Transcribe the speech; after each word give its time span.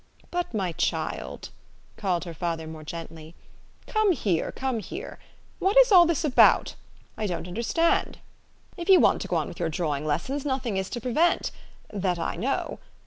"But 0.31 0.51
my 0.51 0.71
child," 0.71 1.49
called 1.95 2.23
her 2.25 2.33
father 2.33 2.65
more 2.65 2.83
gently," 2.83 3.35
come 3.85 4.13
here, 4.13 4.51
come 4.51 4.79
here! 4.79 5.19
What 5.59 5.77
is 5.77 5.91
all 5.91 6.07
this 6.07 6.23
about? 6.25 6.73
I 7.17 7.27
don't 7.27 7.47
understand. 7.47 8.17
If 8.77 8.89
you 8.89 8.99
want 8.99 9.21
to 9.21 9.27
go 9.27 9.35
on 9.35 9.45
with 9.47 9.57
60 9.57 9.67
THE 9.67 9.69
STORY 9.69 9.69
OF 9.69 9.69
AVIS. 9.69 9.79
your 9.79 9.85
drawing 9.85 10.05
lessons, 10.07 10.43
nothing 10.43 10.77
is 10.77 10.89
to 10.89 11.01
prevent, 11.01 11.51
that 11.89 12.17
I 12.17 12.35
know. 12.35 12.79